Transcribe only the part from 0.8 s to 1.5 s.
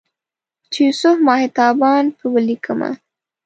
یوسف ماه